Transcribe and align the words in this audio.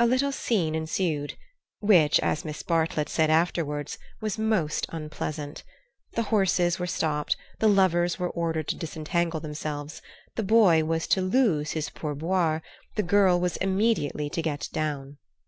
A 0.00 0.04
little 0.06 0.32
scene 0.32 0.74
ensued, 0.74 1.34
which, 1.78 2.18
as 2.18 2.44
Miss 2.44 2.60
Bartlett 2.60 3.08
said 3.08 3.30
afterwards, 3.30 3.98
was 4.20 4.36
most 4.36 4.84
unpleasant. 4.88 5.62
The 6.14 6.24
horses 6.24 6.80
were 6.80 6.88
stopped, 6.88 7.36
the 7.60 7.68
lovers 7.68 8.18
were 8.18 8.30
ordered 8.30 8.66
to 8.66 8.76
disentangle 8.76 9.38
themselves, 9.38 10.02
the 10.34 10.42
boy 10.42 10.82
was 10.82 11.06
to 11.06 11.20
lose 11.22 11.70
his 11.70 11.88
pourboire, 11.88 12.62
the 12.96 13.04
girl 13.04 13.38
was 13.38 13.58
immediately 13.58 14.28
to 14.30 14.42
get 14.42 14.68
down. 14.72 15.18